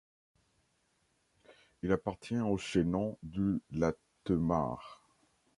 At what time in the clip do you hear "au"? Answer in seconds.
2.39-2.57